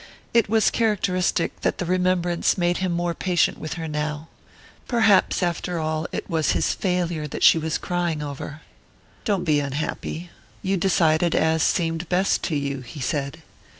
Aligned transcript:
It 0.33 0.49
was 0.49 0.71
characteristic 0.71 1.61
that 1.61 1.77
the 1.77 1.85
remembrance 1.85 2.57
made 2.57 2.77
him 2.77 2.91
more 2.91 3.13
patient 3.13 3.59
with 3.59 3.73
her 3.75 3.87
now. 3.87 4.29
Perhaps, 4.87 5.43
after 5.43 5.77
all, 5.77 6.07
it 6.11 6.27
was 6.27 6.53
his 6.53 6.73
failure 6.73 7.27
that 7.27 7.43
she 7.43 7.59
was 7.59 7.77
crying 7.77 8.23
over.... 8.23 8.61
"Don't 9.25 9.43
be 9.43 9.59
unhappy. 9.59 10.31
You 10.63 10.75
decided 10.75 11.35
as 11.35 11.61
seemed 11.61 12.09
best 12.09 12.41
to 12.45 12.55
you," 12.55 12.79
he 12.79 12.99
said. 12.99 13.43